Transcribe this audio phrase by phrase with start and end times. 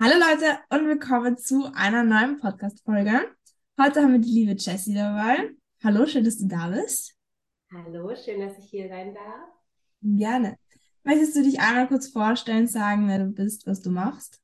[0.00, 3.34] Hallo Leute und willkommen zu einer neuen Podcast-Folge.
[3.82, 5.50] Heute haben wir die liebe Jessie dabei.
[5.82, 7.18] Hallo, schön, dass du da bist.
[7.72, 9.48] Hallo, schön, dass ich hier sein darf.
[10.00, 10.56] Gerne.
[11.02, 14.40] Möchtest du dich einmal kurz vorstellen, sagen, wer du bist, was du machst?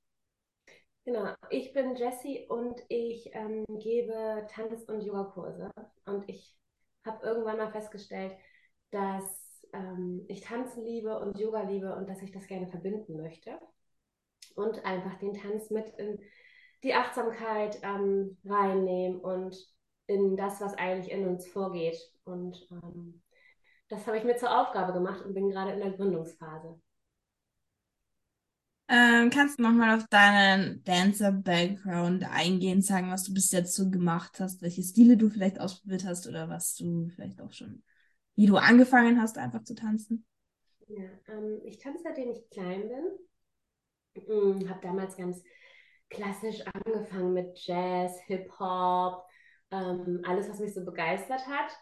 [1.04, 5.70] Genau, ich bin Jessie und ich ähm, gebe Tanz- und Yogakurse.
[6.04, 6.58] Und ich
[7.06, 8.32] habe irgendwann mal festgestellt,
[8.90, 9.22] dass
[9.72, 13.56] ähm, ich Tanzen liebe und Yoga liebe und dass ich das gerne verbinden möchte
[14.54, 16.18] und einfach den Tanz mit in
[16.82, 19.56] die Achtsamkeit ähm, reinnehmen und
[20.06, 21.96] in das, was eigentlich in uns vorgeht.
[22.24, 23.22] Und ähm,
[23.88, 26.80] das habe ich mir zur Aufgabe gemacht und bin gerade in der Gründungsphase.
[28.86, 34.40] Ähm, kannst du nochmal auf deinen Dancer-Background eingehen, sagen, was du bis jetzt so gemacht
[34.40, 37.82] hast, welche Stile du vielleicht ausprobiert hast oder was du vielleicht auch schon,
[38.36, 40.26] wie du angefangen hast, einfach zu tanzen?
[40.86, 43.04] Ja, ähm, ich tanze seitdem ich klein bin.
[44.14, 45.42] Mhm, habe damals ganz
[46.10, 49.24] klassisch angefangen mit Jazz, Hip-Hop,
[49.70, 51.72] ähm, alles, was mich so begeistert hat.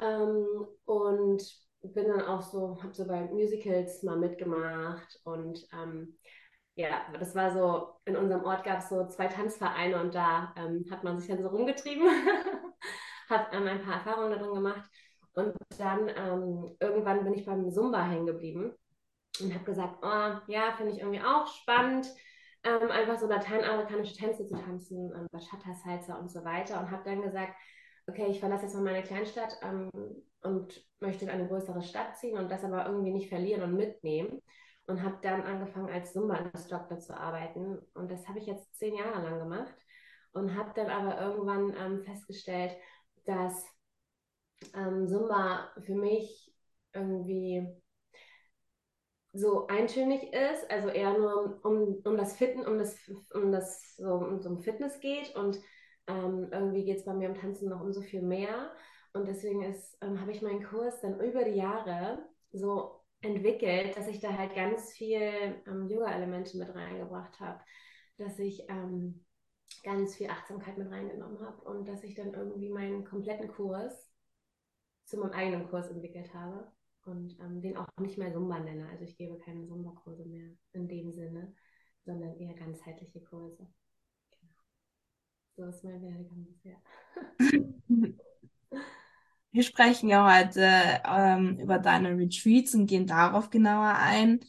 [0.00, 0.46] Ähm,
[0.86, 1.42] und
[1.82, 6.18] bin dann auch so, habe so bei Musicals mal mitgemacht und ähm,
[6.76, 10.86] ja, das war so, in unserem Ort gab es so zwei Tanzvereine und da ähm,
[10.90, 12.08] hat man sich dann so rumgetrieben,
[13.28, 14.90] hat ähm, ein paar Erfahrungen darin gemacht
[15.34, 18.74] und dann ähm, irgendwann bin ich beim Zumba hängen geblieben
[19.40, 22.06] und habe gesagt, oh, ja, finde ich irgendwie auch spannend,
[22.64, 26.80] ähm, einfach so lateinamerikanische Tänze zu tanzen, ähm, Bachata, Salsa und so weiter.
[26.80, 27.54] Und habe dann gesagt,
[28.06, 29.90] okay, ich verlasse jetzt mal meine Kleinstadt ähm,
[30.42, 34.40] und möchte in eine größere Stadt ziehen und das aber irgendwie nicht verlieren und mitnehmen.
[34.86, 37.78] Und habe dann angefangen, als Zumba-Instructor zu arbeiten.
[37.94, 39.74] Und das habe ich jetzt zehn Jahre lang gemacht.
[40.32, 42.76] Und habe dann aber irgendwann ähm, festgestellt,
[43.24, 43.64] dass
[44.74, 46.54] ähm, Zumba für mich
[46.92, 47.66] irgendwie
[49.34, 52.96] so eintönig ist, also eher nur um, um das Fitten, um das,
[53.34, 55.60] um das so um, um Fitness geht und
[56.06, 58.70] ähm, irgendwie geht es bei mir um Tanzen noch um so viel mehr.
[59.12, 59.62] Und deswegen
[60.00, 64.54] ähm, habe ich meinen Kurs dann über die Jahre so entwickelt, dass ich da halt
[64.54, 65.20] ganz viel
[65.66, 67.60] ähm, Yoga-Elemente mit reingebracht habe,
[68.18, 69.24] dass ich ähm,
[69.82, 74.12] ganz viel Achtsamkeit mit reingenommen habe und dass ich dann irgendwie meinen kompletten Kurs
[75.06, 76.70] zu meinem eigenen Kurs entwickelt habe
[77.06, 78.88] und ähm, den auch nicht mehr Zumba nenne.
[78.88, 81.54] Also ich gebe keine Zumba-Kurse mehr in dem Sinne,
[82.04, 83.66] sondern eher ganzheitliche Kurse.
[84.30, 84.52] Genau.
[85.56, 86.76] So ist mein Werdegang bisher.
[89.54, 90.68] Wir sprechen ja heute
[91.06, 94.40] ähm, über deine Retreats und gehen darauf genauer ein.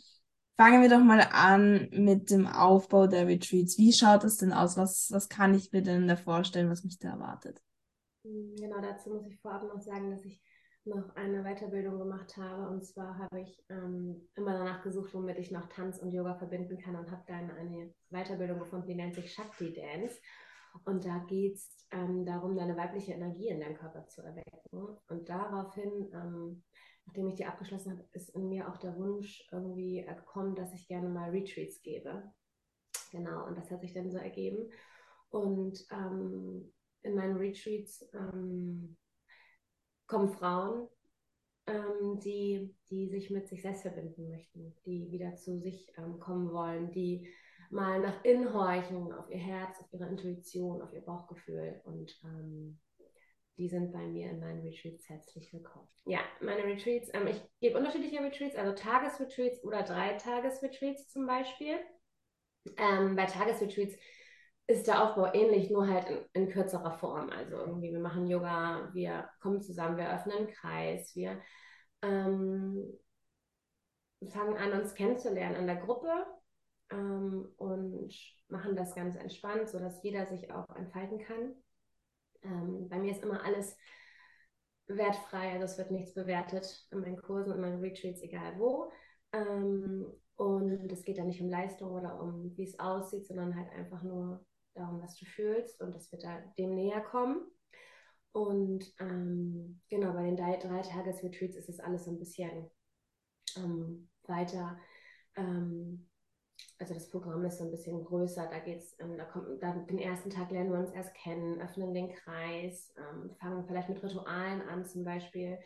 [0.58, 3.78] Fangen wir doch mal an mit dem Aufbau der Retreats.
[3.78, 4.78] Wie schaut das denn aus?
[4.78, 7.62] Was, was kann ich mir denn da vorstellen, was mich da erwartet?
[8.24, 10.42] Genau, dazu muss ich vorab noch sagen, dass ich
[10.85, 12.69] noch eine Weiterbildung gemacht habe.
[12.69, 16.78] Und zwar habe ich ähm, immer danach gesucht, womit ich noch Tanz und Yoga verbinden
[16.78, 20.19] kann und habe dann eine Weiterbildung gefunden, die nennt sich Shakti Dance.
[20.84, 25.00] Und da geht es ähm, darum, deine weibliche Energie in deinem Körper zu erwecken.
[25.07, 26.63] Und daraufhin, ähm,
[27.06, 30.88] nachdem ich die abgeschlossen habe, ist in mir auch der Wunsch irgendwie gekommen, dass ich
[30.88, 32.31] gerne mal Retreats gebe.
[33.12, 34.69] Genau, und das hat sich dann so ergeben.
[35.29, 36.73] Und ähm,
[37.03, 38.97] in meinen Retreats ähm,
[40.08, 40.88] kommen Frauen,
[41.68, 46.52] ähm, die, die sich mit sich selbst verbinden möchten, die wieder zu sich ähm, kommen
[46.52, 47.28] wollen, die
[47.70, 51.82] mal nach innen horchen, auf ihr Herz, auf ihre Intuition, auf ihr Bauchgefühl.
[51.86, 52.80] Und ähm,
[53.58, 55.88] die sind bei mir in meinen Retreats herzlich willkommen.
[56.06, 61.78] Ja, meine Retreats, ähm, ich gebe unterschiedliche Retreats, also Tagesretreats oder Dreitagesretreats zum Beispiel.
[62.78, 63.96] Ähm, bei Tagesretreats
[64.68, 67.30] ist der Aufbau ähnlich, nur halt in, in, kürzerer Form.
[67.30, 71.40] Also irgendwie, wir machen Yoga, wir kommen zusammen, wir öffnen einen Kreis, wir
[72.02, 72.98] ähm,
[74.30, 76.09] fangen an, uns kennenzulernen in der Gruppe
[76.90, 78.12] ähm, und
[78.48, 81.56] machen das ganz entspannt, sodass jeder sich auch entfalten kann.
[82.44, 83.78] Ähm, bei mir ist immer alles
[84.88, 88.92] wertfrei, also es wird nichts bewertet in meinen Kursen, in meinen Retreats, egal wo.
[89.32, 90.06] Ähm,
[90.38, 94.03] und es geht da nicht um Leistung oder um, wie es aussieht, sondern halt einfach
[94.03, 94.46] nur
[94.76, 97.42] darum, was du fühlst und dass wir da dem näher kommen.
[98.32, 102.70] Und ähm, genau, bei den drei, Tages-Retreats ist es alles so ein bisschen
[103.56, 104.78] ähm, weiter.
[105.36, 106.10] Ähm,
[106.78, 108.48] also das Programm ist so ein bisschen größer.
[108.48, 111.94] Da geht's, ähm, da kommt, da, den ersten Tag lernen wir uns erst kennen, öffnen
[111.94, 115.58] den Kreis, ähm, fangen vielleicht mit Ritualen an, zum Beispiel.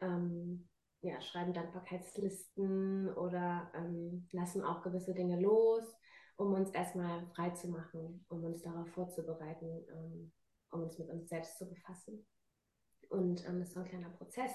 [0.00, 0.68] Ähm,
[1.00, 3.70] ja, schreiben Dankbarkeitslisten oder
[4.32, 5.84] lassen auch gewisse Dinge los
[6.38, 10.32] um uns erstmal frei zu machen, um uns darauf vorzubereiten, ähm,
[10.70, 12.24] um uns mit uns selbst zu befassen.
[13.08, 14.52] Und ähm, das ist so ein kleiner Prozess.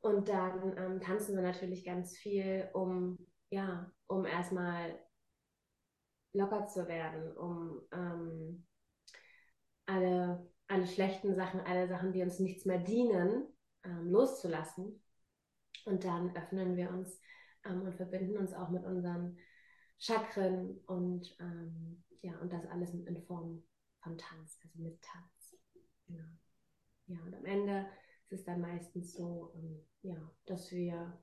[0.00, 4.98] Und dann ähm, tanzen wir natürlich ganz viel, um, ja, um erstmal
[6.32, 8.66] locker zu werden, um ähm,
[9.86, 13.46] alle, alle schlechten Sachen, alle Sachen, die uns nichts mehr dienen,
[13.84, 15.00] ähm, loszulassen.
[15.84, 17.20] Und dann öffnen wir uns
[17.64, 19.38] ähm, und verbinden uns auch mit unseren
[20.02, 23.62] Chakren und ähm, ja, und das alles in Form
[24.00, 25.56] von Tanz, also mit Tanz.
[26.08, 26.24] Genau.
[27.06, 27.86] Ja, und am Ende
[28.26, 30.16] ist es dann meistens so, ähm, ja,
[30.46, 31.16] dass wir,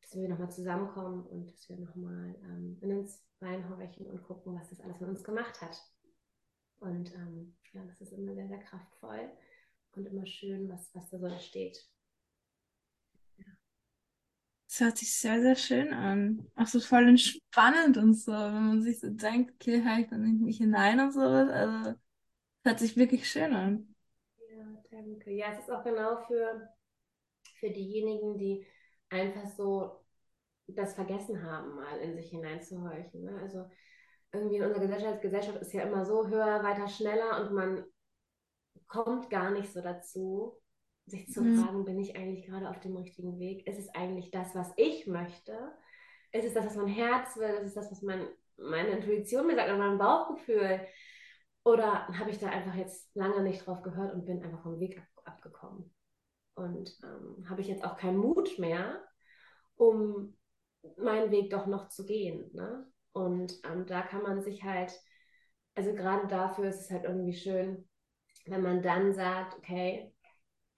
[0.00, 4.68] dass wir nochmal zusammenkommen und dass wir nochmal ähm, in uns reinhorchen und gucken, was
[4.70, 5.76] das alles mit uns gemacht hat.
[6.78, 9.28] Und ähm, ja, das ist immer sehr, sehr kraftvoll
[9.92, 11.84] und immer schön, was, was da so entsteht.
[14.76, 16.50] Das hört sich sehr, sehr schön an.
[16.54, 20.22] Auch so voll entspannend und so, wenn man sich so denkt, okay, halt ich dann
[20.22, 21.48] in mich hinein und sowas.
[21.48, 21.98] Also,
[22.62, 23.94] hört sich wirklich schön an.
[24.50, 25.30] Ja, danke.
[25.30, 26.68] Ja, es ist auch genau für,
[27.58, 28.66] für diejenigen, die
[29.08, 30.04] einfach so
[30.66, 33.24] das vergessen haben, mal in sich hineinzuhorchen.
[33.24, 33.38] Ne?
[33.40, 33.70] Also,
[34.30, 37.84] irgendwie in unserer Gesellschaft, Gesellschaft ist ja immer so höher, weiter, schneller und man
[38.88, 40.58] kommt gar nicht so dazu,
[41.06, 41.58] sich zu mhm.
[41.58, 43.66] fragen, bin ich eigentlich gerade auf dem richtigen Weg?
[43.66, 45.52] Ist es eigentlich das, was ich möchte?
[46.32, 47.54] Ist es das, was mein Herz will?
[47.54, 48.26] Ist es das, was mein,
[48.56, 50.80] meine Intuition mir sagt oder mein Bauchgefühl?
[51.64, 54.98] Oder habe ich da einfach jetzt lange nicht drauf gehört und bin einfach vom Weg
[54.98, 55.94] ab, abgekommen?
[56.54, 59.02] Und ähm, habe ich jetzt auch keinen Mut mehr,
[59.76, 60.36] um
[60.96, 62.50] meinen Weg doch noch zu gehen?
[62.52, 62.86] Ne?
[63.12, 64.92] Und ähm, da kann man sich halt,
[65.74, 67.88] also gerade dafür ist es halt irgendwie schön,
[68.46, 70.14] wenn man dann sagt, okay,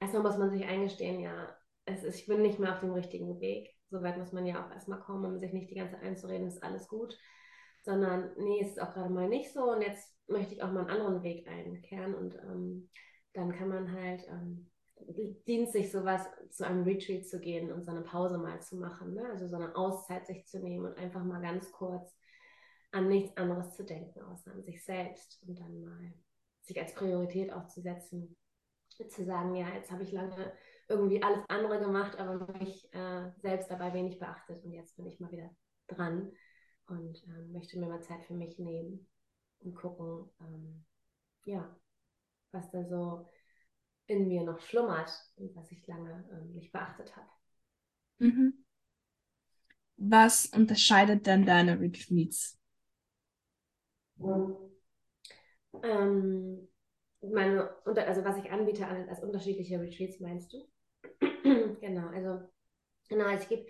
[0.01, 3.41] erstmal muss man sich eingestehen, ja, es ist, ich bin nicht mehr auf dem richtigen
[3.41, 3.75] Weg.
[3.91, 6.47] So weit muss man ja auch erstmal kommen, um sich nicht die ganze Zeit einzureden,
[6.47, 7.19] ist alles gut,
[7.83, 10.91] sondern nee, ist auch gerade mal nicht so und jetzt möchte ich auch mal einen
[10.91, 12.91] anderen Weg einkehren und ähm,
[13.33, 14.71] dann kann man halt, ähm,
[15.47, 19.15] dient sich sowas, zu einem Retreat zu gehen und so eine Pause mal zu machen,
[19.15, 19.25] ne?
[19.31, 22.15] also so eine Auszeit sich zu nehmen und einfach mal ganz kurz
[22.91, 26.13] an nichts anderes zu denken, außer an sich selbst und dann mal
[26.63, 27.67] sich als Priorität auch
[29.07, 30.53] zu sagen, ja, jetzt habe ich lange
[30.89, 35.21] irgendwie alles andere gemacht, aber mich äh, selbst dabei wenig beachtet und jetzt bin ich
[35.21, 35.51] mal wieder
[35.87, 36.33] dran
[36.87, 39.07] und ähm, möchte mir mal Zeit für mich nehmen
[39.61, 40.85] und gucken, ähm,
[41.45, 41.77] ja,
[42.53, 43.27] was da so
[44.07, 47.29] in mir noch schlummert und was ich lange ähm, nicht beachtet habe.
[48.19, 48.65] Mhm.
[49.97, 52.59] Was unterscheidet denn deine Retreats
[55.83, 56.69] ähm,
[57.23, 60.59] meine, also was ich anbiete als unterschiedliche Retreats, meinst du?
[61.81, 62.49] genau, also
[63.09, 63.67] genau, ich gebe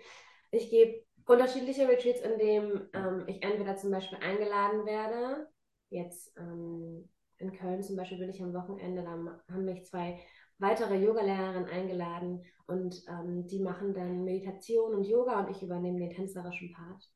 [0.51, 5.47] ich geb unterschiedliche Retreats, in denen ähm, ich entweder zum Beispiel eingeladen werde.
[5.89, 7.07] Jetzt ähm,
[7.37, 9.11] in Köln zum Beispiel bin ich am Wochenende, da
[9.53, 10.19] haben mich zwei
[10.57, 16.11] weitere Yogalehrerinnen eingeladen und ähm, die machen dann Meditation und Yoga und ich übernehme den
[16.11, 17.09] tänzerischen Part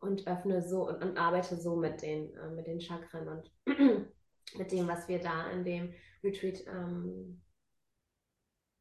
[0.00, 3.52] und öffne so und, und arbeite so mit den, äh, mit den Chakren und
[4.56, 7.42] mit dem, was wir da in dem Retreat ähm,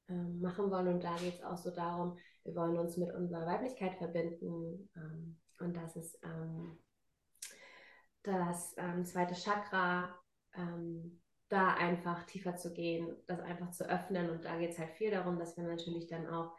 [0.09, 0.87] ähm, machen wollen.
[0.87, 4.89] Und da geht es auch so darum, wir wollen uns mit unserer Weiblichkeit verbinden.
[4.95, 6.77] Ähm, und das ist ähm,
[8.23, 10.15] das ähm, zweite Chakra,
[11.49, 14.29] da einfach tiefer zu gehen, das einfach zu öffnen.
[14.29, 16.55] Und da geht es halt viel darum, dass wir natürlich dann auch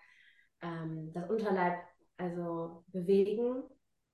[0.61, 1.79] das Unterleib
[2.17, 3.63] also bewegen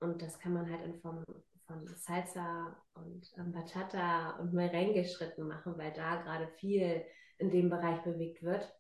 [0.01, 1.25] und das kann man halt in Form
[1.71, 7.05] von Salsa und ähm, Bachata und Merengue-Schritten machen, weil da gerade viel
[7.39, 8.73] in dem Bereich bewegt wird.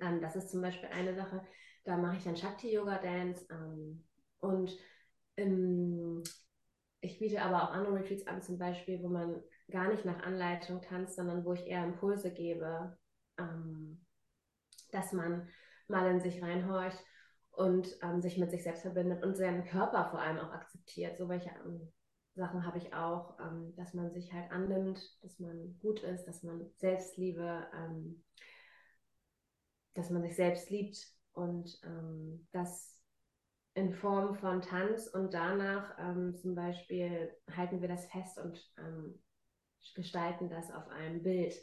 [0.00, 1.42] Ähm, das ist zum Beispiel eine Sache,
[1.84, 4.04] da mache ich dann Shakti-Yoga-Dance ähm,
[4.40, 4.76] und
[5.36, 6.22] ähm,
[7.00, 10.80] ich biete aber auch andere Retreats an, zum Beispiel, wo man gar nicht nach Anleitung
[10.82, 12.96] tanzt, sondern wo ich eher Impulse gebe,
[13.38, 14.04] ähm,
[14.92, 15.48] dass man
[15.88, 16.98] mal in sich reinhorcht
[17.52, 21.18] und ähm, sich mit sich selbst verbindet und seinen Körper vor allem auch akzeptiert.
[21.18, 21.92] So welche ähm,
[22.34, 26.42] Sachen habe ich auch, ähm, dass man sich halt annimmt, dass man gut ist, dass
[26.42, 28.22] man Selbstliebe, ähm,
[29.94, 30.98] dass man sich selbst liebt
[31.32, 32.98] und ähm, das
[33.74, 38.58] in Form von Tanz und danach ähm, zum Beispiel halten wir das fest und
[39.94, 41.54] gestalten das auf einem Bild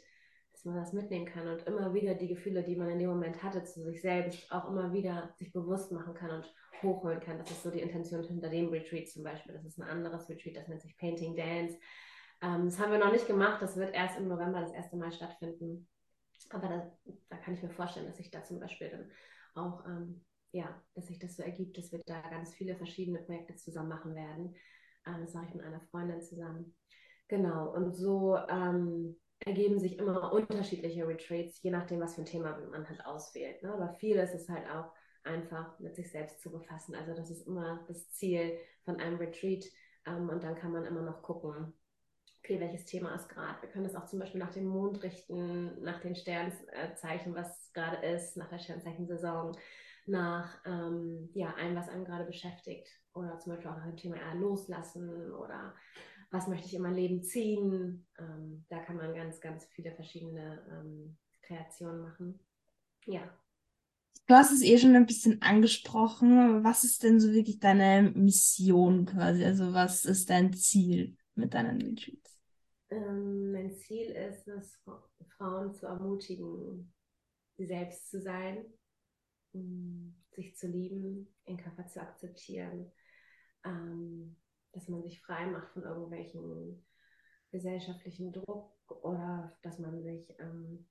[0.60, 3.42] dass man das mitnehmen kann und immer wieder die Gefühle, die man in dem Moment
[3.42, 7.38] hatte, zu sich selbst auch immer wieder sich bewusst machen kann und hochholen kann.
[7.38, 9.54] Das ist so die Intention hinter dem Retreat zum Beispiel.
[9.54, 11.78] Das ist ein anderes Retreat, das nennt sich Painting Dance.
[12.42, 15.10] Ähm, das haben wir noch nicht gemacht, das wird erst im November das erste Mal
[15.12, 15.88] stattfinden.
[16.50, 16.92] Aber da,
[17.30, 19.10] da kann ich mir vorstellen, dass sich da zum Beispiel dann
[19.54, 23.56] auch, ähm, ja, dass sich das so ergibt, dass wir da ganz viele verschiedene Projekte
[23.56, 24.54] zusammen machen werden.
[25.06, 26.76] Ähm, das mache ich mit einer Freundin zusammen.
[27.28, 32.58] Genau, und so ähm, ergeben sich immer unterschiedliche Retreats, je nachdem, was für ein Thema
[32.70, 33.62] man halt auswählt.
[33.62, 33.72] Ne?
[33.72, 34.92] Aber viel ist es halt auch
[35.24, 36.94] einfach mit sich selbst zu befassen.
[36.94, 39.64] Also das ist immer das Ziel von einem Retreat,
[40.06, 41.74] Ähm, und dann kann man immer noch gucken,
[42.38, 43.60] okay, welches Thema ist gerade.
[43.62, 48.06] Wir können das auch zum Beispiel nach dem Mond richten, nach den Sternzeichen, was gerade
[48.06, 49.56] ist, nach der Sternzeichensaison,
[50.10, 52.88] nach ähm, ja, allem, was einem gerade beschäftigt.
[53.14, 55.74] Oder zum Beispiel auch nach dem Thema ja, Loslassen oder
[56.30, 58.06] was möchte ich in mein Leben ziehen.
[58.18, 62.40] Ähm, da kann man ganz, ganz viele verschiedene ähm, Kreationen machen.
[63.06, 63.22] Ja.
[64.26, 66.62] Du hast es eh schon ein bisschen angesprochen.
[66.62, 69.44] Was ist denn so wirklich deine Mission quasi?
[69.44, 72.38] Also was ist dein Ziel mit deinen Retreats?
[72.90, 74.78] Ähm, mein Ziel ist es,
[75.36, 76.92] Frauen zu ermutigen,
[77.56, 78.64] sie selbst zu sein,
[79.52, 82.90] sich zu lieben, ihren Körper zu akzeptieren,
[83.64, 84.36] ähm,
[84.72, 86.84] dass man sich frei macht von irgendwelchen
[87.50, 90.86] gesellschaftlichen Druck oder dass man sich ähm,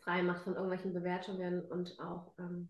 [0.00, 2.68] frei macht von irgendwelchen Bewertungen und auch ähm,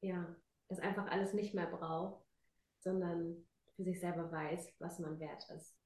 [0.00, 0.36] ja,
[0.68, 2.24] das einfach alles nicht mehr braucht,
[2.80, 3.36] sondern
[3.76, 5.76] für sich selber weiß, was man wert ist.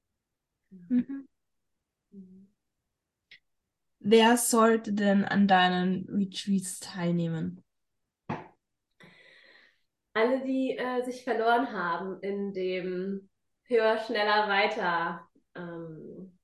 [0.69, 1.27] Mhm.
[2.11, 2.47] Mhm.
[3.99, 7.63] Wer sollte denn an deinen Retreats teilnehmen?
[10.13, 13.29] Alle, die äh, sich verloren haben in dem
[13.63, 16.37] höher, schneller, weiter ähm,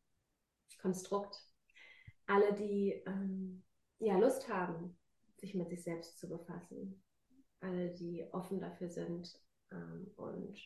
[0.82, 1.38] Konstrukt.
[2.28, 3.64] Alle, die ähm,
[4.00, 4.98] ja, Lust haben,
[5.38, 7.04] sich mit sich selbst zu befassen.
[7.60, 9.34] Alle, die offen dafür sind
[9.72, 10.58] ähm, und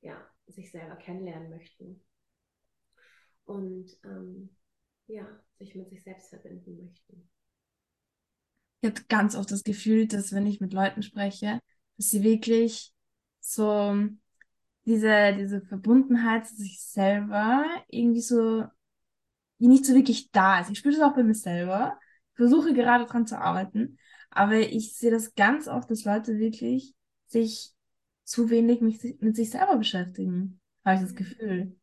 [0.00, 2.04] ja, sich selber kennenlernen möchten.
[3.44, 4.50] Und ähm,
[5.06, 5.26] ja,
[5.58, 7.30] sich mit sich selbst verbinden möchten.
[8.80, 11.60] Ich habe ganz oft das Gefühl, dass wenn ich mit Leuten spreche,
[11.96, 12.92] dass sie wirklich
[13.40, 13.96] so
[14.84, 18.64] diese, diese Verbundenheit zu sich selber irgendwie so,
[19.58, 20.70] die nicht so wirklich da ist.
[20.70, 21.98] Ich spüre das auch bei mir selber.
[22.32, 23.98] Ich versuche gerade dran zu arbeiten,
[24.30, 26.94] aber ich sehe das ganz oft, dass Leute wirklich
[27.26, 27.72] sich
[28.24, 31.76] zu wenig mit, mit sich selber beschäftigen, habe ich das Gefühl.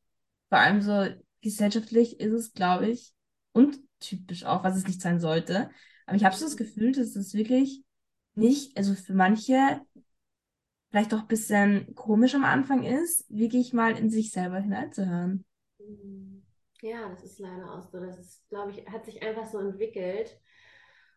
[0.49, 1.07] Vor allem so
[1.41, 3.13] gesellschaftlich ist es, glaube ich,
[3.53, 5.69] und typisch auch, was es nicht sein sollte.
[6.05, 7.83] Aber ich habe so das Gefühl, dass es wirklich
[8.35, 9.81] nicht, also für manche
[10.93, 15.43] vielleicht auch ein bisschen komisch am Anfang ist, wirklich mal in sich selber hineinzuhören.
[16.83, 17.99] Ja, das ist leider auch so.
[17.99, 20.39] Das glaube ich, hat sich einfach so entwickelt.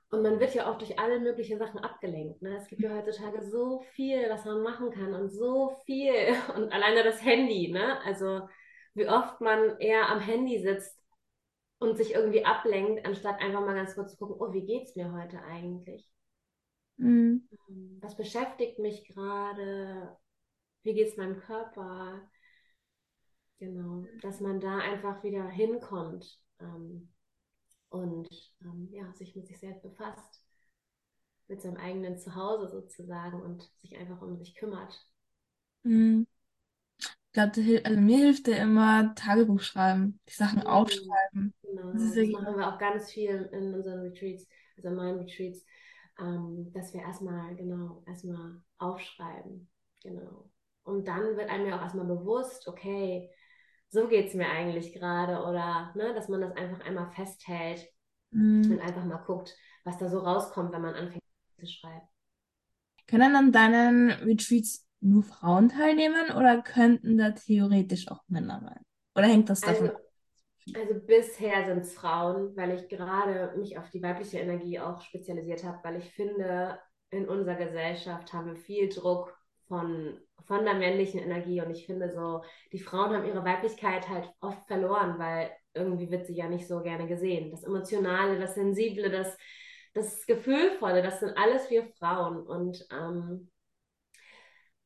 [0.08, 2.40] Und man wird ja auch durch alle möglichen Sachen abgelenkt.
[2.40, 2.56] Ne?
[2.56, 6.14] Es gibt ja heutzutage so viel, was man machen kann und so viel.
[6.56, 8.00] Und alleine das Handy, ne?
[8.02, 8.48] Also
[8.94, 10.98] wie oft man eher am Handy sitzt
[11.80, 15.12] und sich irgendwie ablenkt, anstatt einfach mal ganz kurz zu gucken, oh, wie geht's mir
[15.12, 16.10] heute eigentlich?
[16.96, 17.48] Mhm.
[17.68, 20.16] Ähm, was beschäftigt mich gerade?
[20.82, 22.20] Wie geht es meinem Körper?
[23.58, 27.08] Genau, dass man da einfach wieder hinkommt ähm,
[27.88, 28.28] und
[28.62, 30.44] ähm, ja, sich mit sich selbst befasst,
[31.48, 34.94] mit seinem eigenen Zuhause sozusagen und sich einfach um sich kümmert.
[35.84, 36.26] Mhm.
[36.98, 40.66] Ich glaube, also mir hilft ja immer Tagebuch schreiben, die Sachen mhm.
[40.66, 41.54] aufschreiben.
[41.62, 45.64] Genau, das, das machen wir auch ganz viel in unseren Retreats, also in meinen Retreats
[46.18, 49.68] ähm, dass wir erstmal, genau, erstmal aufschreiben.
[50.02, 50.50] Genau.
[50.84, 53.30] Und dann wird einem ja auch erstmal bewusst, okay,
[53.88, 57.84] so geht es mir eigentlich gerade oder ne, dass man das einfach einmal festhält
[58.30, 58.70] mhm.
[58.70, 61.22] und einfach mal guckt, was da so rauskommt, wenn man anfängt
[61.58, 62.06] zu schreiben.
[63.06, 68.84] Können an deinen Retreats nur Frauen teilnehmen oder könnten da theoretisch auch Männer rein?
[69.14, 70.05] Oder hängt das davon also, ab?
[70.74, 75.62] Also bisher sind es Frauen, weil ich gerade mich auf die weibliche Energie auch spezialisiert
[75.62, 76.78] habe, weil ich finde,
[77.10, 79.36] in unserer Gesellschaft haben wir viel Druck
[79.68, 82.42] von, von der männlichen Energie und ich finde so,
[82.72, 86.82] die Frauen haben ihre Weiblichkeit halt oft verloren, weil irgendwie wird sie ja nicht so
[86.82, 87.50] gerne gesehen.
[87.50, 89.36] Das Emotionale, das Sensible, das,
[89.94, 93.50] das Gefühlvolle, das sind alles wir Frauen und ähm,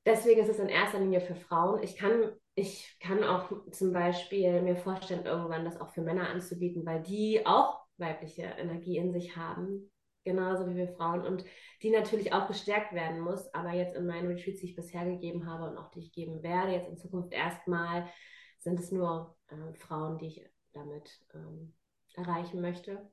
[0.05, 1.83] deswegen ist es in erster Linie für Frauen.
[1.83, 6.85] Ich kann ich kann auch zum Beispiel mir vorstellen, irgendwann das auch für Männer anzubieten,
[6.85, 9.91] weil die auch weibliche Energie in sich haben,
[10.25, 11.45] genauso wie wir Frauen und
[11.83, 13.53] die natürlich auch gestärkt werden muss.
[13.55, 16.43] Aber jetzt in meinen Retreats, die ich bisher gegeben habe und auch die ich geben
[16.43, 18.07] werde, jetzt in Zukunft erstmal,
[18.59, 21.75] sind es nur äh, Frauen, die ich damit ähm,
[22.15, 23.11] erreichen möchte.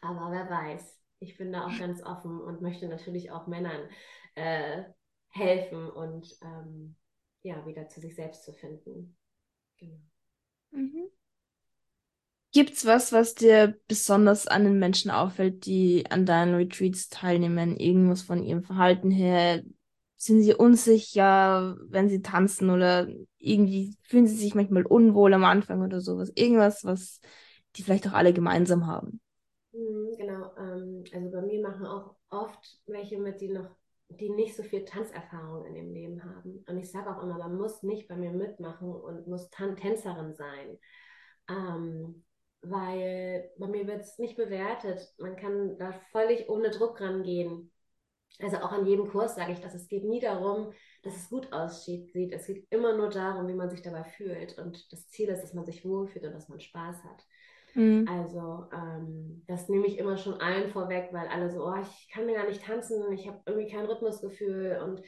[0.00, 3.88] Aber wer weiß, ich bin da auch ganz offen und möchte natürlich auch Männern
[4.34, 4.82] äh,
[5.28, 6.96] helfen und ähm,
[7.46, 9.16] ja, wieder zu sich selbst zu finden.
[9.78, 10.00] Genau.
[10.72, 11.08] Mhm.
[12.52, 17.76] Gibt's was, was dir besonders an den Menschen auffällt, die an deinen Retreats teilnehmen?
[17.76, 19.62] Irgendwas von ihrem Verhalten her?
[20.16, 25.82] Sind sie unsicher, wenn sie tanzen oder irgendwie fühlen sie sich manchmal unwohl am Anfang
[25.82, 26.32] oder sowas?
[26.34, 27.20] Irgendwas, was
[27.76, 29.20] die vielleicht auch alle gemeinsam haben?
[29.72, 33.70] Mhm, genau, ähm, also bei mir machen auch oft welche mit, die noch
[34.08, 35.92] die nicht so viel Tanzerfahrung in dem
[36.86, 40.78] ich sage auch immer, man muss nicht bei mir mitmachen und muss Tan Tänzerin sein.
[41.48, 42.24] Ähm,
[42.62, 45.00] weil bei mir wird es nicht bewertet.
[45.18, 47.70] Man kann da völlig ohne Druck rangehen.
[48.40, 49.74] Also auch an jedem Kurs sage ich das.
[49.74, 52.14] Es geht nie darum, dass es gut aussieht.
[52.32, 54.58] Es geht immer nur darum, wie man sich dabei fühlt.
[54.58, 57.24] Und das Ziel ist, dass man sich wohlfühlt und dass man Spaß hat.
[57.74, 58.06] Mhm.
[58.08, 62.26] Also ähm, das nehme ich immer schon allen vorweg, weil alle so, oh, ich kann
[62.26, 65.02] mir gar nicht tanzen, ich habe irgendwie kein Rhythmusgefühl und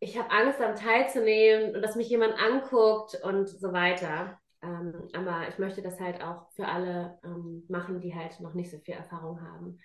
[0.00, 4.40] ich habe Angst, am teilzunehmen und dass mich jemand anguckt und so weiter.
[4.62, 8.70] Ähm, aber ich möchte das halt auch für alle ähm, machen, die halt noch nicht
[8.70, 9.78] so viel Erfahrung haben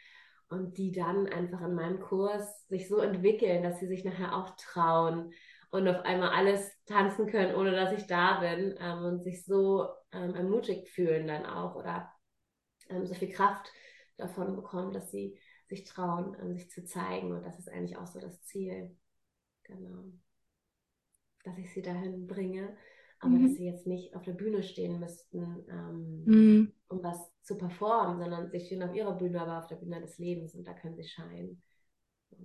[0.49, 4.55] und die dann einfach in meinem Kurs sich so entwickeln, dass sie sich nachher auch
[4.57, 5.33] trauen
[5.69, 9.87] und auf einmal alles tanzen können, ohne dass ich da bin ähm, und sich so
[10.13, 12.09] ähm, ermutigt fühlen dann auch oder
[12.89, 13.69] ähm, so viel Kraft
[14.17, 18.07] davon bekommen, dass sie sich trauen, ähm, sich zu zeigen und das ist eigentlich auch
[18.07, 18.95] so das Ziel.
[19.65, 20.11] Genau.
[21.43, 22.75] Dass ich sie dahin bringe
[23.19, 23.47] aber mhm.
[23.47, 26.73] dass sie jetzt nicht auf der Bühne stehen müssten, ähm, mhm.
[26.87, 30.17] um was zu performen, sondern sie stehen auf ihrer Bühne, aber auf der Bühne des
[30.17, 31.61] Lebens und da können sie scheinen.
[32.31, 32.39] Ja.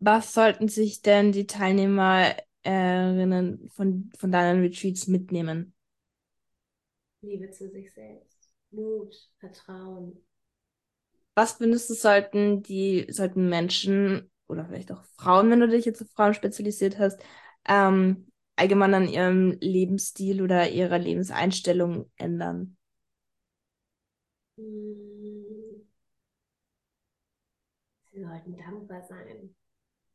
[0.00, 5.74] Was sollten sich denn die Teilnehmerinnen von, von deinen Retreats mitnehmen?
[7.20, 10.24] Liebe zu sich selbst, Mut, Vertrauen.
[11.34, 16.02] Was findest du, sollten die, sollten Menschen oder vielleicht auch Frauen, wenn du dich jetzt
[16.02, 17.22] auf Frauen spezialisiert hast,
[17.68, 22.76] ähm, allgemein an ihrem Lebensstil oder ihrer Lebenseinstellung ändern?
[24.56, 25.82] Sie
[28.22, 29.54] sollten dankbar sein.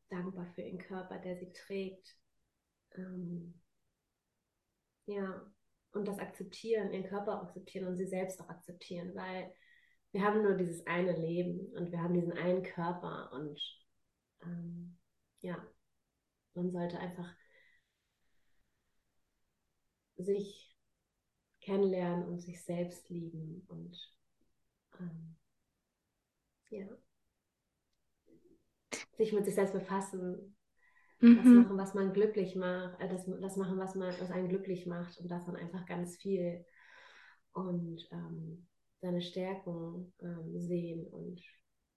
[0.10, 2.16] Dankbar für ihren Körper, der sie trägt.
[2.96, 3.56] Ähm,
[5.08, 5.42] ja,
[5.94, 9.52] und das akzeptieren, ihren Körper akzeptieren und sie selbst auch akzeptieren, weil
[10.12, 13.60] wir haben nur dieses eine Leben und wir haben diesen einen Körper und
[14.46, 14.98] ähm,
[15.42, 15.58] ja,
[16.54, 17.34] man sollte einfach
[20.18, 20.76] sich
[21.62, 23.98] kennenlernen und sich selbst lieben und
[25.00, 25.36] ähm,
[26.70, 26.88] ja,
[29.18, 30.56] sich mit sich selbst befassen,
[31.20, 31.38] mhm.
[31.38, 34.86] das machen, was man glücklich macht, äh, das, das machen, was man, was einen glücklich
[34.86, 36.66] macht und davon einfach ganz viel
[37.54, 38.68] und ähm,
[39.02, 41.42] seine Stärken ähm, sehen und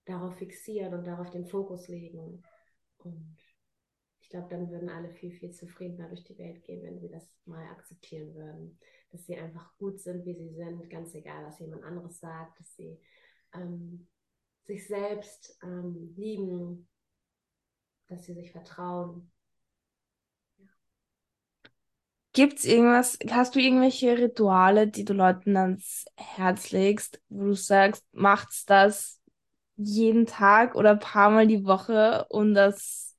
[0.08, 2.42] darauf fixieren und darauf den Fokus legen
[2.98, 3.36] und
[4.28, 7.24] ich glaube, dann würden alle viel, viel zufriedener durch die Welt gehen, wenn sie das
[7.46, 8.78] mal akzeptieren würden.
[9.10, 12.76] Dass sie einfach gut sind, wie sie sind, ganz egal, was jemand anderes sagt, dass
[12.76, 12.98] sie
[13.54, 14.06] ähm,
[14.64, 16.86] sich selbst ähm, lieben,
[18.08, 19.32] dass sie sich vertrauen.
[22.34, 27.54] Gibt es irgendwas, hast du irgendwelche Rituale, die du Leuten ans Herz legst, wo du
[27.54, 29.17] sagst, macht's das
[29.78, 33.16] jeden Tag oder ein paar Mal die Woche und das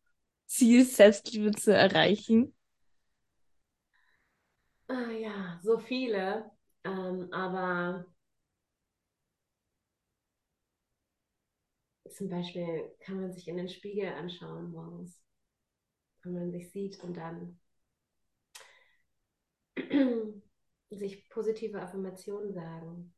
[0.48, 2.54] Ziel, Selbstliebe zu erreichen?
[4.90, 6.52] Ah, ja, so viele.
[6.84, 8.06] Ähm, aber
[12.12, 15.24] zum Beispiel kann man sich in den Spiegel anschauen morgens,
[16.24, 17.60] wenn man sich sieht und dann
[20.92, 23.14] sich positive Affirmationen sagen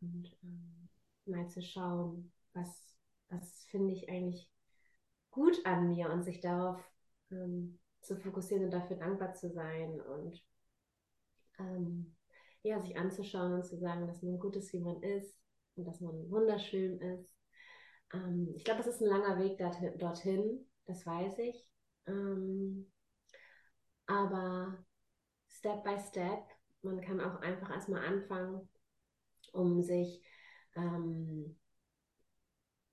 [0.00, 0.88] und ähm,
[1.26, 2.96] mal zu schauen, was,
[3.28, 4.50] was finde ich eigentlich
[5.30, 6.80] gut an mir und sich darauf
[7.30, 10.42] ähm, zu fokussieren und dafür dankbar zu sein und
[11.58, 12.16] ähm,
[12.62, 15.36] ja, sich anzuschauen und zu sagen, dass man gut ist, wie man ist
[15.76, 17.30] und dass man wunderschön ist.
[18.12, 19.58] Ähm, ich glaube, das ist ein langer Weg
[19.98, 21.68] dorthin, das weiß ich.
[22.06, 22.90] Ähm,
[24.06, 24.78] aber
[25.48, 26.44] Step by Step,
[26.82, 28.68] man kann auch einfach erstmal anfangen,
[29.52, 30.22] um sich
[30.76, 31.56] ähm,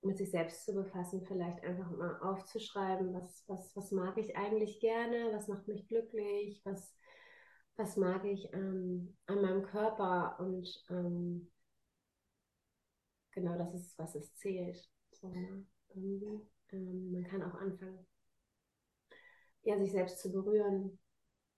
[0.04, 4.80] mit sich selbst zu befassen, vielleicht einfach mal aufzuschreiben, was, was, was mag ich eigentlich
[4.80, 6.94] gerne, was macht mich glücklich, was,
[7.76, 11.50] was mag ich ähm, an meinem Körper und ähm,
[13.32, 14.88] genau das ist, was es zählt.
[15.12, 15.66] So, ne?
[16.72, 18.06] ähm, man kann auch anfangen,
[19.62, 20.98] ja, sich selbst zu berühren,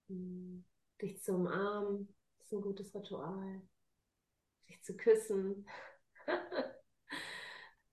[0.09, 0.65] hm,
[1.01, 3.63] dich zu umarmen, das ist ein gutes Ritual,
[4.67, 5.67] sich zu küssen.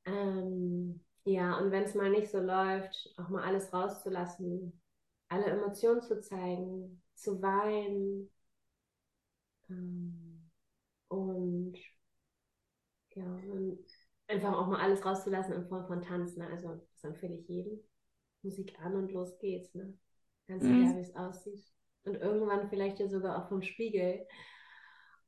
[0.05, 4.81] Ähm, ja, und wenn es mal nicht so läuft, auch mal alles rauszulassen,
[5.29, 8.29] alle Emotionen zu zeigen, zu weinen
[9.69, 10.49] ähm,
[11.07, 11.77] und
[13.15, 13.41] ja,
[14.27, 16.39] einfach auch mal alles rauszulassen in Form von Tanzen.
[16.39, 16.49] Ne?
[16.49, 17.79] Also das empfehle ich jedem.
[18.41, 19.73] Musik an und los geht's.
[19.73, 19.97] Ne?
[20.47, 20.81] Ganz mhm.
[20.81, 21.63] egal, wie es aussieht.
[22.03, 24.25] Und irgendwann vielleicht ja sogar auch vom Spiegel.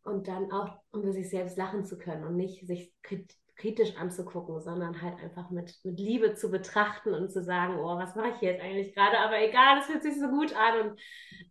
[0.04, 2.94] Und dann auch, um über sich selbst lachen zu können und nicht sich
[3.56, 8.16] kritisch anzugucken, sondern halt einfach mit, mit Liebe zu betrachten und zu sagen, oh, was
[8.16, 9.18] mache ich jetzt eigentlich gerade?
[9.20, 11.02] Aber egal, es fühlt sich so gut an und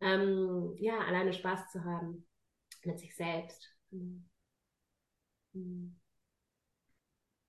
[0.00, 2.26] ähm, ja, alleine Spaß zu haben
[2.84, 3.70] mit sich selbst.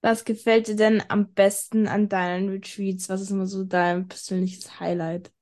[0.02, 3.10] Was gefällt dir denn am besten an deinen Retreats?
[3.10, 5.34] Was ist immer so dein persönliches Highlight?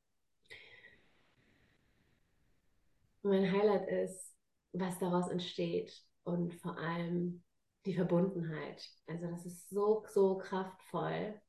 [3.21, 4.33] Mein Highlight ist,
[4.71, 7.43] was daraus entsteht und vor allem
[7.85, 8.89] die Verbundenheit.
[9.07, 11.39] Also das ist so, so kraftvoll,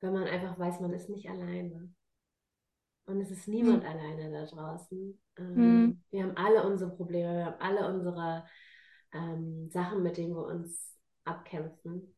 [0.00, 1.92] wenn man einfach weiß, man ist nicht alleine.
[3.06, 3.90] Und es ist niemand hm.
[3.90, 5.20] alleine da draußen.
[5.36, 6.04] Ähm, hm.
[6.10, 8.44] Wir haben alle unsere Probleme, wir haben alle unsere
[9.12, 12.14] ähm, Sachen, mit denen wir uns abkämpfen.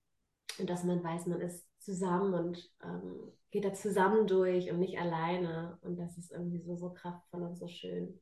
[0.58, 4.98] Und dass man weiß, man ist zusammen und ähm, geht da zusammen durch und nicht
[4.98, 5.78] alleine.
[5.80, 8.20] Und das ist irgendwie so, so kraftvoll und so schön.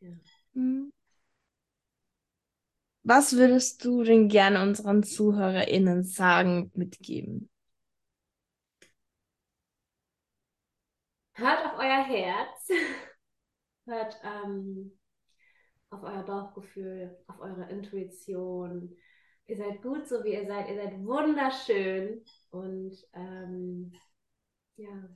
[0.00, 0.10] Ja.
[0.54, 0.92] Hm.
[3.04, 7.50] Was würdest du denn gerne unseren ZuhörerInnen sagen, mitgeben?
[11.34, 12.68] Hört auf euer Herz.
[13.86, 14.96] Hört ähm,
[15.90, 18.96] auf euer Bauchgefühl, auf eure Intuition.
[19.46, 20.68] Ihr seid gut, so wie ihr seid.
[20.68, 23.92] Ihr seid wunderschön und ähm,
[24.76, 25.08] ja,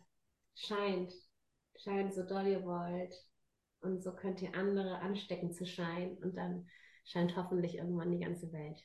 [0.56, 1.12] scheint.
[1.76, 3.14] Scheint so doll ihr wollt.
[3.80, 6.18] Und so könnt ihr andere anstecken zu scheinen.
[6.18, 6.66] Und dann
[7.06, 8.84] scheint hoffentlich irgendwann die ganze Welt.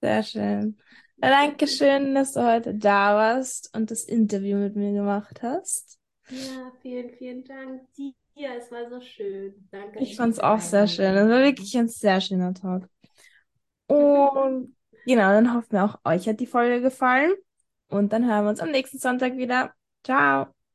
[0.00, 0.78] Sehr schön.
[1.18, 5.98] Ja, danke schön, dass du heute da warst und das Interview mit mir gemacht hast.
[6.28, 8.14] Ja, vielen, vielen Dank dir.
[8.58, 9.68] Es war so schön.
[9.70, 10.00] Danke.
[10.00, 11.14] Ich fand es auch sehr schön.
[11.14, 12.88] Es war wirklich ein sehr schöner Talk.
[13.86, 14.76] Und
[15.06, 17.32] genau, dann hoffen wir auch, euch hat die Folge gefallen.
[17.88, 19.72] Und dann hören wir uns am nächsten Sonntag wieder.
[20.04, 20.55] Ciao.